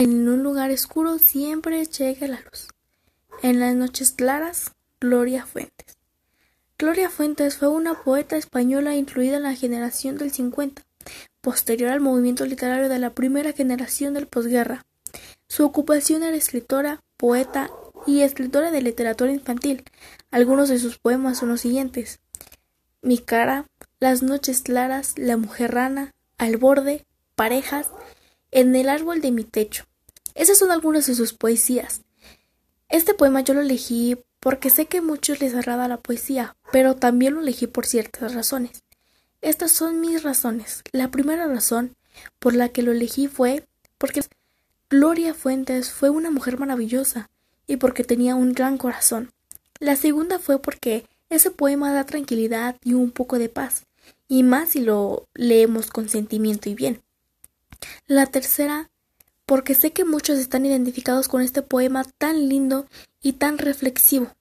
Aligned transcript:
En 0.00 0.26
un 0.30 0.42
lugar 0.42 0.70
oscuro 0.70 1.18
siempre 1.18 1.84
llega 1.84 2.26
la 2.26 2.40
luz. 2.40 2.68
En 3.42 3.60
las 3.60 3.74
noches 3.74 4.12
claras, 4.12 4.72
Gloria 4.98 5.44
Fuentes. 5.44 5.98
Gloria 6.78 7.10
Fuentes 7.10 7.58
fue 7.58 7.68
una 7.68 8.02
poeta 8.02 8.38
española 8.38 8.96
incluida 8.96 9.36
en 9.36 9.42
la 9.42 9.54
generación 9.54 10.16
del 10.16 10.30
50, 10.30 10.86
posterior 11.42 11.90
al 11.90 12.00
movimiento 12.00 12.46
literario 12.46 12.88
de 12.88 12.98
la 12.98 13.10
primera 13.10 13.52
generación 13.52 14.14
del 14.14 14.26
posguerra. 14.26 14.86
Su 15.48 15.66
ocupación 15.66 16.22
era 16.22 16.34
escritora, 16.34 17.02
poeta 17.18 17.70
y 18.06 18.22
escritora 18.22 18.70
de 18.70 18.80
literatura 18.80 19.32
infantil. 19.32 19.84
Algunos 20.30 20.70
de 20.70 20.78
sus 20.78 20.96
poemas 20.96 21.36
son 21.36 21.50
los 21.50 21.60
siguientes: 21.60 22.20
Mi 23.02 23.18
cara, 23.18 23.66
Las 23.98 24.22
noches 24.22 24.62
claras, 24.62 25.18
La 25.18 25.36
mujer 25.36 25.74
rana, 25.74 26.14
Al 26.38 26.56
borde, 26.56 27.04
Parejas, 27.34 27.90
En 28.50 28.74
el 28.74 28.88
árbol 28.88 29.20
de 29.20 29.30
mi 29.30 29.44
techo. 29.44 29.84
Esas 30.34 30.58
son 30.58 30.70
algunas 30.70 31.06
de 31.06 31.14
sus 31.14 31.32
poesías. 31.32 32.02
Este 32.88 33.14
poema 33.14 33.40
yo 33.40 33.54
lo 33.54 33.60
elegí 33.60 34.18
porque 34.40 34.70
sé 34.70 34.86
que 34.86 34.98
a 34.98 35.02
muchos 35.02 35.40
les 35.40 35.54
agrada 35.54 35.88
la 35.88 35.98
poesía, 35.98 36.56
pero 36.72 36.96
también 36.96 37.34
lo 37.34 37.40
elegí 37.40 37.66
por 37.66 37.86
ciertas 37.86 38.34
razones. 38.34 38.82
Estas 39.40 39.70
son 39.70 40.00
mis 40.00 40.22
razones. 40.22 40.82
La 40.92 41.10
primera 41.10 41.46
razón 41.46 41.96
por 42.38 42.54
la 42.54 42.68
que 42.68 42.82
lo 42.82 42.92
elegí 42.92 43.28
fue 43.28 43.66
porque 43.98 44.22
Gloria 44.88 45.34
Fuentes 45.34 45.92
fue 45.92 46.10
una 46.10 46.30
mujer 46.30 46.58
maravillosa 46.58 47.30
y 47.66 47.76
porque 47.76 48.02
tenía 48.02 48.34
un 48.34 48.52
gran 48.52 48.76
corazón. 48.76 49.30
La 49.78 49.94
segunda 49.94 50.38
fue 50.38 50.60
porque 50.60 51.06
ese 51.28 51.50
poema 51.50 51.92
da 51.92 52.04
tranquilidad 52.04 52.76
y 52.82 52.94
un 52.94 53.12
poco 53.12 53.38
de 53.38 53.48
paz, 53.48 53.86
y 54.26 54.42
más 54.42 54.70
si 54.70 54.80
lo 54.80 55.28
leemos 55.34 55.90
con 55.90 56.08
sentimiento 56.08 56.68
y 56.68 56.74
bien. 56.74 57.00
La 58.06 58.26
tercera 58.26 58.89
porque 59.50 59.74
sé 59.74 59.90
que 59.90 60.04
muchos 60.04 60.38
están 60.38 60.64
identificados 60.64 61.26
con 61.26 61.42
este 61.42 61.60
poema 61.60 62.04
tan 62.18 62.48
lindo 62.48 62.86
y 63.20 63.32
tan 63.32 63.58
reflexivo. 63.58 64.32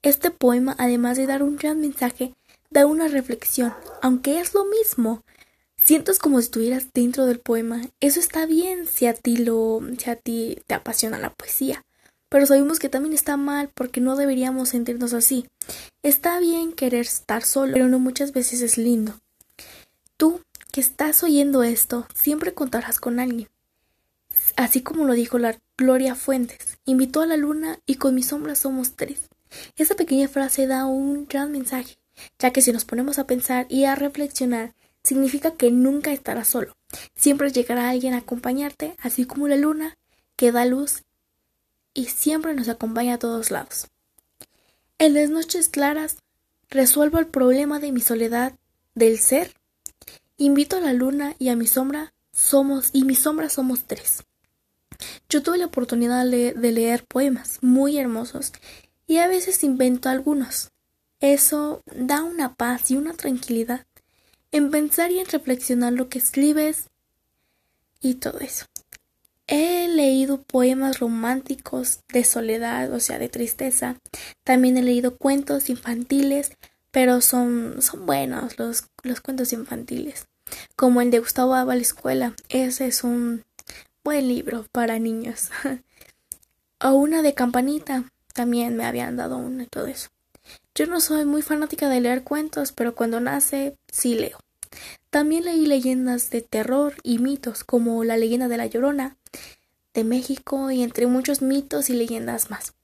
Este 0.00 0.30
poema, 0.30 0.74
además 0.78 1.18
de 1.18 1.26
dar 1.26 1.42
un 1.42 1.56
gran 1.56 1.78
mensaje, 1.78 2.32
da 2.70 2.86
una 2.86 3.08
reflexión, 3.08 3.74
aunque 4.00 4.40
es 4.40 4.54
lo 4.54 4.64
mismo. 4.64 5.22
Sientes 5.76 6.18
como 6.18 6.38
si 6.40 6.46
estuvieras 6.46 6.86
dentro 6.94 7.26
del 7.26 7.38
poema. 7.38 7.82
Eso 8.00 8.18
está 8.18 8.46
bien 8.46 8.86
si 8.86 9.04
a 9.04 9.12
ti 9.12 9.36
lo, 9.36 9.82
si 9.98 10.08
a 10.08 10.16
ti 10.16 10.56
te 10.66 10.72
apasiona 10.72 11.18
la 11.18 11.34
poesía. 11.34 11.84
Pero 12.30 12.46
sabemos 12.46 12.78
que 12.78 12.88
también 12.88 13.12
está 13.12 13.36
mal 13.36 13.68
porque 13.74 14.00
no 14.00 14.16
deberíamos 14.16 14.70
sentirnos 14.70 15.12
así. 15.12 15.44
Está 16.02 16.40
bien 16.40 16.72
querer 16.72 17.02
estar 17.02 17.44
solo, 17.44 17.74
pero 17.74 17.88
no 17.88 17.98
muchas 17.98 18.32
veces 18.32 18.62
es 18.62 18.78
lindo. 18.78 19.20
Tú, 20.16 20.40
que 20.72 20.80
estás 20.80 21.22
oyendo 21.22 21.62
esto, 21.62 22.06
siempre 22.14 22.54
contarás 22.54 23.00
con 23.00 23.20
alguien 23.20 23.50
así 24.58 24.82
como 24.82 25.04
lo 25.04 25.12
dijo 25.12 25.38
la 25.38 25.56
Gloria 25.76 26.16
Fuentes, 26.16 26.78
invitó 26.84 27.22
a 27.22 27.26
la 27.26 27.36
luna 27.36 27.78
y 27.86 27.94
con 27.94 28.14
mi 28.14 28.24
sombra 28.24 28.56
somos 28.56 28.96
tres. 28.96 29.28
Esa 29.76 29.94
pequeña 29.94 30.26
frase 30.26 30.66
da 30.66 30.84
un 30.84 31.26
gran 31.28 31.52
mensaje, 31.52 31.96
ya 32.40 32.52
que 32.52 32.60
si 32.60 32.72
nos 32.72 32.84
ponemos 32.84 33.20
a 33.20 33.26
pensar 33.26 33.66
y 33.68 33.84
a 33.84 33.94
reflexionar, 33.94 34.74
significa 35.04 35.52
que 35.52 35.70
nunca 35.70 36.12
estarás 36.12 36.48
solo. 36.48 36.76
Siempre 37.14 37.52
llegará 37.52 37.88
alguien 37.88 38.14
a 38.14 38.18
acompañarte, 38.18 38.96
así 39.00 39.26
como 39.26 39.46
la 39.46 39.56
luna, 39.56 39.96
que 40.34 40.50
da 40.50 40.64
luz 40.64 41.04
y 41.94 42.06
siempre 42.06 42.52
nos 42.52 42.68
acompaña 42.68 43.14
a 43.14 43.18
todos 43.18 43.52
lados. 43.52 43.86
En 44.98 45.14
las 45.14 45.30
noches 45.30 45.68
claras, 45.68 46.16
resuelvo 46.68 47.20
el 47.20 47.28
problema 47.28 47.78
de 47.78 47.92
mi 47.92 48.00
soledad, 48.00 48.58
del 48.96 49.20
ser. 49.20 49.54
Invito 50.36 50.78
a 50.78 50.80
la 50.80 50.92
luna 50.92 51.36
y 51.38 51.48
a 51.48 51.56
mi 51.56 51.68
sombra 51.68 52.12
somos 52.32 52.90
y 52.92 53.04
mi 53.04 53.14
sombra 53.14 53.48
somos 53.48 53.84
tres. 53.86 54.24
Yo 55.28 55.42
tuve 55.42 55.58
la 55.58 55.66
oportunidad 55.66 56.24
de 56.26 56.72
leer 56.72 57.04
poemas 57.04 57.58
muy 57.60 57.98
hermosos 57.98 58.52
y 59.06 59.18
a 59.18 59.28
veces 59.28 59.64
invento 59.64 60.08
algunos. 60.08 60.70
Eso 61.20 61.82
da 61.94 62.22
una 62.22 62.54
paz 62.54 62.90
y 62.90 62.96
una 62.96 63.14
tranquilidad 63.14 63.86
en 64.52 64.70
pensar 64.70 65.10
y 65.10 65.18
en 65.18 65.26
reflexionar 65.26 65.92
lo 65.92 66.08
que 66.08 66.18
escribes 66.18 66.90
y 68.00 68.14
todo 68.14 68.38
eso. 68.40 68.66
He 69.46 69.88
leído 69.88 70.42
poemas 70.42 71.00
románticos 71.00 72.00
de 72.12 72.22
soledad, 72.24 72.92
o 72.92 73.00
sea, 73.00 73.18
de 73.18 73.28
tristeza. 73.28 73.96
También 74.44 74.76
he 74.76 74.82
leído 74.82 75.16
cuentos 75.16 75.70
infantiles, 75.70 76.52
pero 76.90 77.20
son, 77.22 77.80
son 77.80 78.04
buenos 78.04 78.58
los, 78.58 78.84
los 79.02 79.20
cuentos 79.20 79.52
infantiles. 79.52 80.26
Como 80.76 81.00
el 81.00 81.10
de 81.10 81.18
Gustavo 81.18 81.54
Aba 81.54 81.74
la 81.74 81.82
escuela. 81.82 82.34
Ese 82.50 82.86
es 82.86 83.04
un 83.04 83.44
libro 84.10 84.66
para 84.72 84.98
niños. 84.98 85.50
o 86.80 86.90
una 86.90 87.22
de 87.22 87.34
campanita, 87.34 88.04
también 88.34 88.76
me 88.76 88.84
habían 88.84 89.16
dado 89.16 89.36
una 89.36 89.64
y 89.64 89.66
todo 89.66 89.86
eso. 89.86 90.08
Yo 90.74 90.86
no 90.86 91.00
soy 91.00 91.24
muy 91.24 91.42
fanática 91.42 91.88
de 91.88 92.00
leer 92.00 92.22
cuentos, 92.22 92.72
pero 92.72 92.94
cuando 92.94 93.20
nace 93.20 93.76
sí 93.90 94.14
leo. 94.14 94.38
También 95.10 95.44
leí 95.44 95.66
leyendas 95.66 96.30
de 96.30 96.42
terror 96.42 96.94
y 97.02 97.18
mitos, 97.18 97.64
como 97.64 98.04
la 98.04 98.16
leyenda 98.16 98.48
de 98.48 98.58
la 98.58 98.66
Llorona 98.66 99.16
de 99.94 100.04
México 100.04 100.70
y 100.70 100.82
entre 100.82 101.06
muchos 101.06 101.42
mitos 101.42 101.90
y 101.90 101.94
leyendas 101.94 102.50
más. 102.50 102.74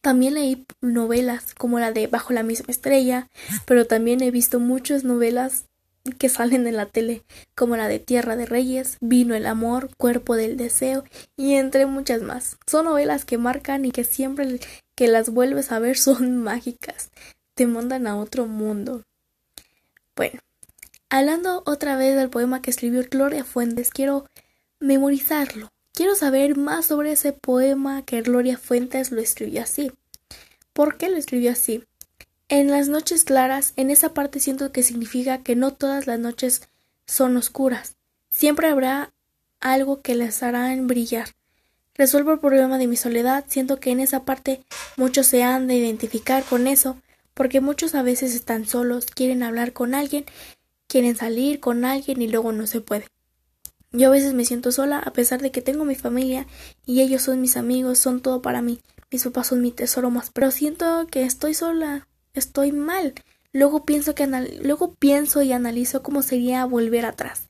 También 0.00 0.34
leí 0.34 0.66
novelas 0.80 1.54
como 1.54 1.78
la 1.78 1.92
de 1.92 2.06
Bajo 2.06 2.32
la 2.32 2.42
misma 2.42 2.66
estrella, 2.68 3.28
pero 3.66 3.86
también 3.86 4.22
he 4.22 4.30
visto 4.30 4.60
muchas 4.60 5.04
novelas 5.04 5.66
que 6.14 6.28
salen 6.28 6.66
en 6.66 6.76
la 6.76 6.86
tele, 6.86 7.22
como 7.54 7.76
la 7.76 7.88
de 7.88 7.98
Tierra 7.98 8.36
de 8.36 8.46
Reyes, 8.46 8.98
Vino 9.00 9.34
el 9.34 9.46
Amor, 9.46 9.90
Cuerpo 9.96 10.36
del 10.36 10.56
Deseo 10.56 11.04
y 11.36 11.54
entre 11.54 11.86
muchas 11.86 12.22
más. 12.22 12.56
Son 12.66 12.84
novelas 12.86 13.24
que 13.24 13.38
marcan 13.38 13.84
y 13.84 13.90
que 13.90 14.04
siempre 14.04 14.60
que 14.94 15.08
las 15.08 15.30
vuelves 15.30 15.72
a 15.72 15.78
ver 15.78 15.96
son 15.98 16.38
mágicas, 16.38 17.10
te 17.54 17.66
mandan 17.66 18.06
a 18.06 18.16
otro 18.16 18.46
mundo. 18.46 19.02
Bueno, 20.14 20.40
hablando 21.10 21.62
otra 21.66 21.96
vez 21.96 22.16
del 22.16 22.30
poema 22.30 22.62
que 22.62 22.70
escribió 22.70 23.04
Gloria 23.10 23.44
Fuentes, 23.44 23.90
quiero 23.90 24.26
memorizarlo. 24.80 25.68
Quiero 25.92 26.14
saber 26.14 26.56
más 26.56 26.86
sobre 26.86 27.12
ese 27.12 27.32
poema 27.32 28.02
que 28.02 28.20
Gloria 28.20 28.58
Fuentes 28.58 29.12
lo 29.12 29.20
escribió 29.20 29.62
así. 29.62 29.92
¿Por 30.74 30.98
qué 30.98 31.08
lo 31.08 31.16
escribió 31.16 31.52
así? 31.52 31.84
En 32.48 32.70
las 32.70 32.86
noches 32.86 33.24
claras, 33.24 33.72
en 33.74 33.90
esa 33.90 34.14
parte 34.14 34.38
siento 34.38 34.70
que 34.70 34.84
significa 34.84 35.42
que 35.42 35.56
no 35.56 35.72
todas 35.72 36.06
las 36.06 36.20
noches 36.20 36.62
son 37.04 37.36
oscuras. 37.36 37.96
Siempre 38.30 38.68
habrá 38.68 39.12
algo 39.58 40.00
que 40.00 40.14
les 40.14 40.44
hará 40.44 40.72
brillar. 40.76 41.30
Resuelvo 41.94 42.32
el 42.32 42.38
problema 42.38 42.78
de 42.78 42.86
mi 42.86 42.96
soledad, 42.96 43.46
siento 43.48 43.80
que 43.80 43.90
en 43.90 43.98
esa 43.98 44.24
parte 44.24 44.64
muchos 44.96 45.26
se 45.26 45.42
han 45.42 45.66
de 45.66 45.74
identificar 45.74 46.44
con 46.44 46.68
eso, 46.68 46.96
porque 47.34 47.60
muchos 47.60 47.96
a 47.96 48.02
veces 48.02 48.32
están 48.32 48.64
solos, 48.66 49.06
quieren 49.06 49.42
hablar 49.42 49.72
con 49.72 49.92
alguien, 49.92 50.24
quieren 50.86 51.16
salir 51.16 51.58
con 51.58 51.84
alguien 51.84 52.22
y 52.22 52.28
luego 52.28 52.52
no 52.52 52.68
se 52.68 52.80
puede. 52.80 53.08
Yo 53.90 54.06
a 54.06 54.12
veces 54.12 54.34
me 54.34 54.44
siento 54.44 54.70
sola 54.70 55.00
a 55.00 55.12
pesar 55.12 55.42
de 55.42 55.50
que 55.50 55.62
tengo 55.62 55.84
mi 55.84 55.96
familia 55.96 56.46
y 56.84 57.00
ellos 57.00 57.22
son 57.22 57.40
mis 57.40 57.56
amigos, 57.56 57.98
son 57.98 58.20
todo 58.20 58.40
para 58.40 58.62
mí, 58.62 58.78
mis 59.10 59.24
papás 59.24 59.48
son 59.48 59.62
mi 59.62 59.72
tesoro 59.72 60.10
más, 60.10 60.30
pero 60.30 60.52
siento 60.52 61.08
que 61.10 61.24
estoy 61.24 61.54
sola, 61.54 62.06
estoy 62.38 62.72
mal. 62.72 63.14
Luego 63.52 63.84
pienso, 63.84 64.14
que 64.14 64.26
luego 64.26 64.94
pienso 64.94 65.42
y 65.42 65.52
analizo 65.52 66.02
cómo 66.02 66.22
sería 66.22 66.64
volver 66.64 67.06
atrás. 67.06 67.46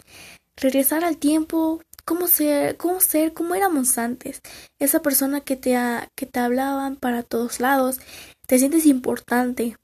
Regresar 0.56 1.04
al 1.04 1.16
tiempo, 1.16 1.82
cómo 2.04 2.28
ser, 2.28 2.76
cómo 2.76 3.00
ser, 3.00 3.34
cómo 3.34 3.54
éramos 3.54 3.98
antes. 3.98 4.41
Esa 4.78 5.02
persona 5.02 5.41
que 5.41 5.56
te, 5.56 5.76
que 6.14 6.26
te 6.26 6.41
hablaban 6.41 6.97
para 6.97 7.22
todos 7.22 7.60
lados. 7.60 7.98
Te 8.47 8.58
sientes 8.58 8.86
importante. 8.86 9.76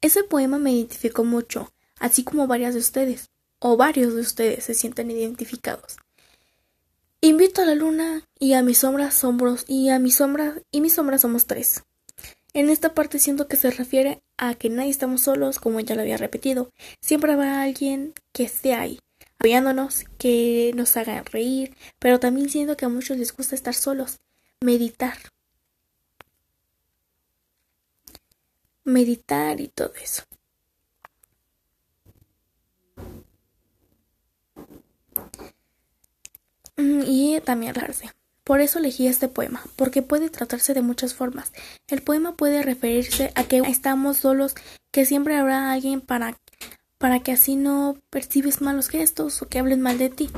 Ese 0.00 0.24
poema 0.24 0.58
me 0.58 0.72
identificó 0.72 1.24
mucho, 1.24 1.72
así 2.00 2.24
como 2.24 2.46
varias 2.46 2.74
de 2.74 2.80
ustedes, 2.80 3.30
o 3.58 3.76
varios 3.76 4.14
de 4.14 4.20
ustedes 4.20 4.64
se 4.64 4.74
sienten 4.74 5.10
identificados. 5.10 5.96
Invito 7.20 7.62
a 7.62 7.64
la 7.64 7.74
luna 7.74 8.22
y 8.38 8.52
a 8.52 8.62
mis 8.62 8.78
sombras 8.78 9.14
sombros 9.14 9.64
y 9.66 9.88
a 9.88 9.98
mis 9.98 10.16
sombras 10.16 10.60
y 10.70 10.80
mis 10.80 10.94
sombras 10.94 11.22
somos 11.22 11.46
tres. 11.46 11.82
En 12.52 12.70
esta 12.70 12.94
parte 12.94 13.18
siento 13.18 13.48
que 13.48 13.56
se 13.56 13.70
refiere 13.70 14.22
a 14.38 14.54
que 14.54 14.68
nadie 14.68 14.90
estamos 14.90 15.22
solos, 15.22 15.58
como 15.58 15.80
ya 15.80 15.94
lo 15.94 16.02
había 16.02 16.16
repetido. 16.16 16.70
Siempre 17.00 17.32
habrá 17.32 17.62
alguien 17.62 18.14
que 18.32 18.44
esté 18.44 18.74
ahí, 18.74 19.00
apoyándonos, 19.38 20.04
que 20.18 20.72
nos 20.74 20.96
haga 20.96 21.22
reír, 21.22 21.76
pero 21.98 22.20
también 22.20 22.48
siento 22.50 22.76
que 22.76 22.84
a 22.84 22.88
muchos 22.88 23.18
les 23.18 23.34
gusta 23.36 23.54
estar 23.54 23.74
solos, 23.74 24.18
meditar. 24.60 25.18
Meditar 28.84 29.60
y 29.60 29.68
todo 29.68 29.92
eso. 30.02 30.22
Mm, 36.76 37.02
y 37.06 37.40
también 37.40 37.74
reírse. 37.74 38.10
Por 38.46 38.60
eso 38.60 38.78
elegí 38.78 39.08
este 39.08 39.26
poema, 39.26 39.60
porque 39.74 40.02
puede 40.02 40.30
tratarse 40.30 40.72
de 40.72 40.80
muchas 40.80 41.14
formas. 41.14 41.52
El 41.88 42.00
poema 42.00 42.36
puede 42.36 42.62
referirse 42.62 43.32
a 43.34 43.42
que 43.42 43.58
estamos 43.58 44.18
solos, 44.18 44.54
que 44.92 45.04
siempre 45.04 45.36
habrá 45.36 45.72
alguien 45.72 46.00
para 46.00 46.38
para 46.98 47.18
que 47.18 47.32
así 47.32 47.56
no 47.56 47.96
percibes 48.08 48.60
malos 48.60 48.88
gestos 48.88 49.42
o 49.42 49.48
que 49.48 49.58
hablen 49.58 49.80
mal 49.80 49.98
de 49.98 50.10
ti, 50.10 50.30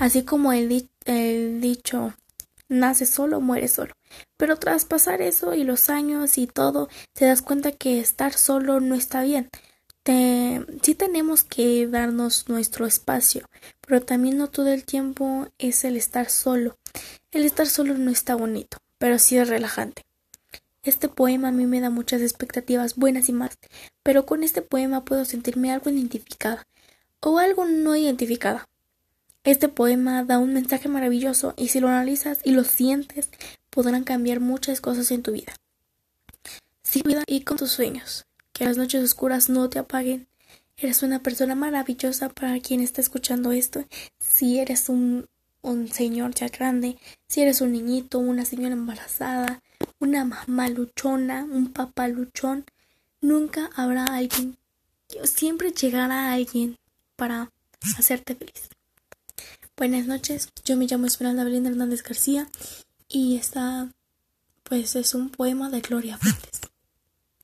así 0.00 0.24
como 0.24 0.52
el 0.52 0.88
el 1.04 1.60
dicho 1.60 2.12
nace 2.68 3.06
solo, 3.06 3.40
muere 3.40 3.68
solo. 3.68 3.94
Pero 4.36 4.56
tras 4.56 4.84
pasar 4.84 5.22
eso 5.22 5.54
y 5.54 5.62
los 5.62 5.88
años 5.88 6.38
y 6.38 6.48
todo, 6.48 6.88
te 7.12 7.26
das 7.26 7.42
cuenta 7.42 7.70
que 7.70 8.00
estar 8.00 8.32
solo 8.32 8.80
no 8.80 8.96
está 8.96 9.22
bien. 9.22 9.50
Te, 10.02 10.64
sí 10.82 10.94
tenemos 10.94 11.44
que 11.44 11.86
darnos 11.86 12.48
nuestro 12.48 12.86
espacio, 12.86 13.46
pero 13.86 14.02
también 14.02 14.36
no 14.36 14.48
todo 14.48 14.68
el 14.72 14.84
tiempo 14.84 15.46
es 15.58 15.84
el 15.84 15.96
estar 15.96 16.28
solo. 16.28 16.76
El 17.30 17.44
estar 17.44 17.66
solo 17.66 17.96
no 17.96 18.10
está 18.10 18.34
bonito, 18.34 18.78
pero 18.98 19.18
sí 19.18 19.36
es 19.36 19.48
relajante. 19.48 20.02
Este 20.82 21.08
poema 21.08 21.48
a 21.48 21.52
mí 21.52 21.66
me 21.66 21.80
da 21.80 21.90
muchas 21.90 22.22
expectativas 22.22 22.96
buenas 22.96 23.28
y 23.28 23.32
malas, 23.32 23.58
pero 24.02 24.26
con 24.26 24.42
este 24.42 24.62
poema 24.62 25.04
puedo 25.04 25.24
sentirme 25.24 25.70
algo 25.70 25.90
identificada 25.90 26.66
o 27.20 27.38
algo 27.38 27.64
no 27.64 27.94
identificada. 27.94 28.68
Este 29.44 29.68
poema 29.68 30.24
da 30.24 30.38
un 30.38 30.52
mensaje 30.52 30.88
maravilloso 30.88 31.54
y 31.56 31.68
si 31.68 31.78
lo 31.78 31.88
analizas 31.88 32.40
y 32.42 32.50
lo 32.50 32.64
sientes, 32.64 33.28
podrán 33.70 34.02
cambiar 34.02 34.40
muchas 34.40 34.80
cosas 34.80 35.12
en 35.12 35.22
tu 35.22 35.30
vida. 35.30 35.54
Sin 36.82 37.04
y 37.26 37.42
con 37.42 37.56
tus 37.56 37.70
sueños. 37.70 38.24
Que 38.62 38.68
las 38.68 38.76
noches 38.76 39.02
oscuras 39.02 39.48
no 39.48 39.68
te 39.68 39.80
apaguen. 39.80 40.28
Eres 40.76 41.02
una 41.02 41.20
persona 41.20 41.56
maravillosa 41.56 42.28
para 42.28 42.60
quien 42.60 42.80
está 42.80 43.00
escuchando 43.00 43.50
esto. 43.50 43.84
Si 44.20 44.60
eres 44.60 44.88
un, 44.88 45.26
un 45.62 45.88
señor 45.88 46.32
ya 46.32 46.46
grande, 46.46 46.96
si 47.26 47.40
eres 47.42 47.60
un 47.60 47.72
niñito, 47.72 48.20
una 48.20 48.44
señora 48.44 48.74
embarazada, 48.74 49.60
una 49.98 50.24
mamá 50.24 50.68
luchona, 50.68 51.42
un 51.42 51.72
papá 51.72 52.06
luchón, 52.06 52.64
nunca 53.20 53.68
habrá 53.74 54.04
alguien, 54.04 54.56
siempre 55.24 55.72
llegará 55.72 56.32
alguien 56.32 56.76
para 57.16 57.50
hacerte 57.98 58.36
feliz. 58.36 58.68
Buenas 59.76 60.06
noches, 60.06 60.50
yo 60.64 60.76
me 60.76 60.86
llamo 60.86 61.08
Esperanza 61.08 61.42
Belinda 61.42 61.68
Hernández 61.68 62.04
García 62.04 62.48
y 63.08 63.34
esta 63.38 63.90
pues 64.62 64.94
es 64.94 65.16
un 65.16 65.30
poema 65.30 65.68
de 65.68 65.80
Gloria 65.80 66.16
Fuentes. 66.16 66.71